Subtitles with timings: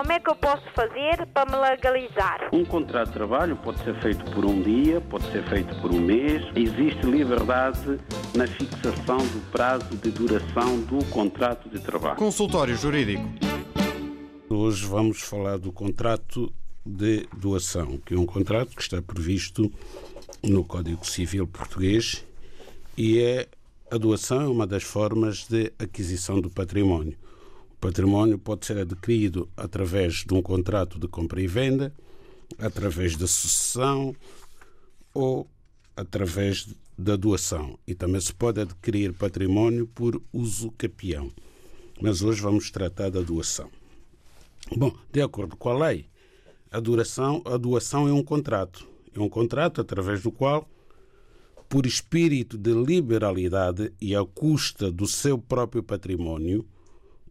[0.00, 2.48] Como é que eu posso fazer para me legalizar?
[2.54, 6.00] Um contrato de trabalho pode ser feito por um dia, pode ser feito por um
[6.00, 6.42] mês.
[6.56, 8.00] Existe liberdade
[8.34, 12.16] na fixação do prazo de duração do contrato de trabalho.
[12.16, 13.22] Consultório Jurídico.
[14.48, 16.50] Hoje vamos falar do contrato
[16.82, 19.70] de doação, que é um contrato que está previsto
[20.42, 22.24] no Código Civil Português
[22.96, 23.46] e é
[23.90, 27.18] a doação é uma das formas de aquisição do património.
[27.80, 31.94] Património pode ser adquirido através de um contrato de compra e venda,
[32.58, 34.14] através da sucessão
[35.14, 35.48] ou
[35.96, 37.78] através da doação.
[37.86, 41.30] E também se pode adquirir património por uso capião.
[42.00, 43.70] Mas hoje vamos tratar da doação.
[44.76, 46.06] Bom, de acordo com a lei,
[46.70, 48.86] a, duração, a doação é um contrato.
[49.14, 50.68] É um contrato através do qual
[51.68, 56.66] por espírito de liberalidade e à custa do seu próprio património,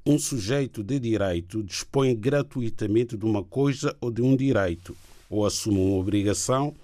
[0.06, 4.96] um sujeito de direito dispõe gratuitamente de uma coisa ou de um direito,
[5.30, 6.76] ou assume uma obrigação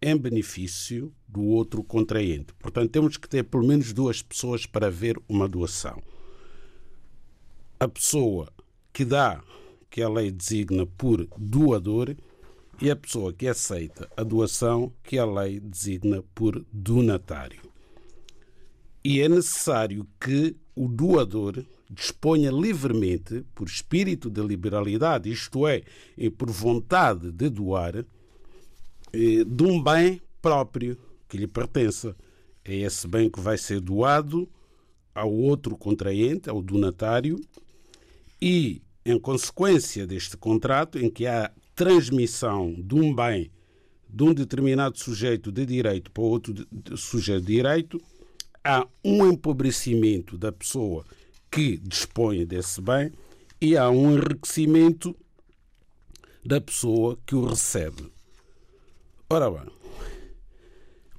[0.00, 2.52] em benefício do outro contraente.
[2.58, 6.02] Portanto, temos que ter pelo menos duas pessoas para ver uma doação.
[7.78, 8.48] A pessoa
[8.92, 9.42] que dá,
[9.90, 12.14] que a lei designa por doador,
[12.80, 17.60] e a pessoa que aceita a doação que a lei designa por donatário.
[19.04, 25.82] E é necessário que o doador disponha livremente, por espírito de liberalidade, isto é,
[26.16, 27.96] e por vontade de doar,
[29.12, 30.96] eh, de um bem próprio
[31.28, 32.14] que lhe pertença.
[32.64, 34.48] É esse bem que vai ser doado
[35.12, 37.40] ao outro contraente, ao donatário,
[38.40, 43.50] e, em consequência deste contrato, em que há transmissão de um bem
[44.12, 46.66] de um determinado sujeito de direito para outro
[46.96, 48.00] sujeito de direito,
[48.64, 51.04] há um empobrecimento da pessoa
[51.50, 53.12] que dispõe desse bem
[53.60, 55.16] e há um enriquecimento
[56.44, 58.10] da pessoa que o recebe.
[59.28, 59.70] Ora bem,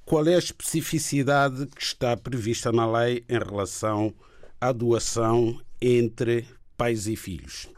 [0.06, 4.14] qual é a especificidade que está prevista na lei em relação
[4.60, 6.46] à doação entre
[6.76, 7.70] pais e filhos?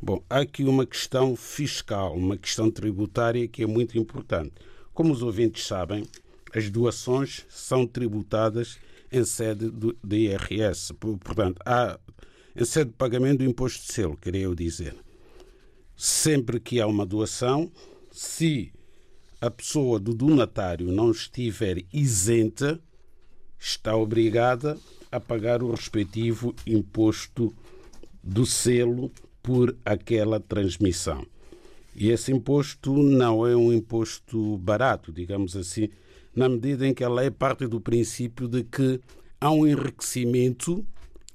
[0.00, 4.54] Bom, há aqui uma questão fiscal, uma questão tributária que é muito importante.
[4.94, 6.04] Como os ouvintes sabem,
[6.54, 8.78] as doações são tributadas
[9.10, 10.94] em sede do, de IRS.
[10.94, 11.98] Portanto, há
[12.54, 14.96] em sede de pagamento do imposto de selo, queria eu dizer.
[15.96, 17.70] Sempre que há uma doação,
[18.10, 18.72] se
[19.40, 22.80] a pessoa do donatário não estiver isenta,
[23.58, 24.76] está obrigada
[25.10, 27.54] a pagar o respectivo imposto
[28.22, 29.10] do selo
[29.42, 31.24] por aquela transmissão.
[32.00, 35.88] E esse imposto não é um imposto barato, digamos assim,
[36.32, 39.00] na medida em que a lei parte do princípio de que
[39.40, 40.86] há um enriquecimento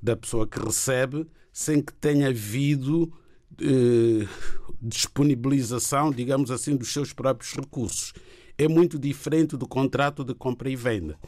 [0.01, 3.11] da pessoa que recebe sem que tenha havido
[3.61, 4.25] eh,
[4.81, 8.13] disponibilização, digamos assim, dos seus próprios recursos.
[8.57, 11.19] É muito diferente do contrato de compra e venda.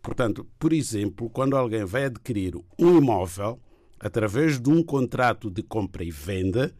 [0.00, 3.58] Portanto, por exemplo, quando alguém vai adquirir um imóvel,
[3.98, 6.72] através de um contrato de compra e venda,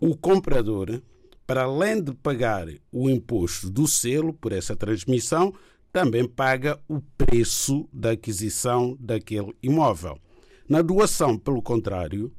[0.00, 1.02] o comprador,
[1.46, 5.52] para além de pagar o imposto do selo por essa transmissão,
[5.92, 10.18] também paga o preço da aquisição daquele imóvel.
[10.68, 12.32] Na doação, pelo contrário,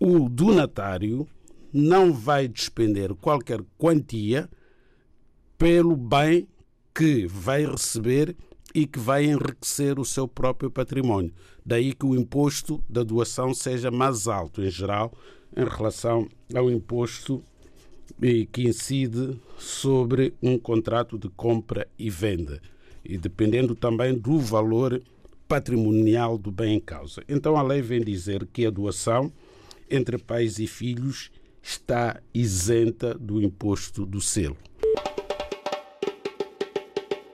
[0.00, 1.26] o donatário
[1.72, 4.48] não vai despender qualquer quantia
[5.58, 6.48] pelo bem
[6.94, 8.36] que vai receber
[8.74, 11.34] e que vai enriquecer o seu próprio património.
[11.66, 15.12] Daí que o imposto da doação seja mais alto, em geral,
[15.56, 17.42] em relação ao imposto
[18.52, 22.60] que incide sobre um contrato de compra e venda,
[23.04, 25.00] e dependendo também do valor
[25.46, 27.22] patrimonial do bem em causa.
[27.28, 29.32] Então a lei vem dizer que a doação
[29.90, 31.30] entre pais e filhos
[31.62, 34.56] está isenta do imposto do selo.